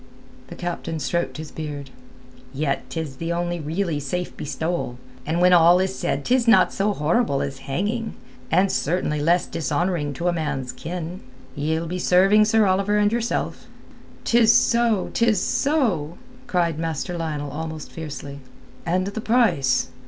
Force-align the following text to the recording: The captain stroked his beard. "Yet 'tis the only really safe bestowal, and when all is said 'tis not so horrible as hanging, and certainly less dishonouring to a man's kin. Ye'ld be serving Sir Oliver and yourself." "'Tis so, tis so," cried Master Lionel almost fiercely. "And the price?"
The 0.47 0.55
captain 0.55 0.97
stroked 0.97 1.37
his 1.37 1.51
beard. 1.51 1.91
"Yet 2.55 2.89
'tis 2.89 3.17
the 3.17 3.31
only 3.31 3.59
really 3.59 3.99
safe 3.99 4.35
bestowal, 4.35 4.97
and 5.27 5.39
when 5.39 5.53
all 5.53 5.79
is 5.79 5.93
said 5.95 6.25
'tis 6.25 6.47
not 6.47 6.73
so 6.73 6.91
horrible 6.91 7.43
as 7.43 7.59
hanging, 7.69 8.15
and 8.49 8.71
certainly 8.71 9.21
less 9.21 9.45
dishonouring 9.45 10.13
to 10.13 10.27
a 10.27 10.33
man's 10.33 10.71
kin. 10.71 11.19
Ye'ld 11.55 11.89
be 11.89 11.99
serving 11.99 12.45
Sir 12.45 12.65
Oliver 12.65 12.97
and 12.97 13.11
yourself." 13.13 13.67
"'Tis 14.23 14.51
so, 14.51 15.11
tis 15.13 15.39
so," 15.39 16.17
cried 16.47 16.79
Master 16.79 17.15
Lionel 17.15 17.51
almost 17.51 17.91
fiercely. 17.91 18.39
"And 18.87 19.05
the 19.05 19.21
price?" 19.21 19.89